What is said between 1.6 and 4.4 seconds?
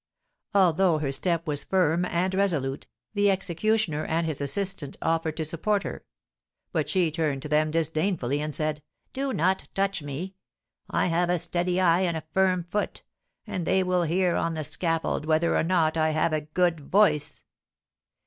firm and resolute, the executioner and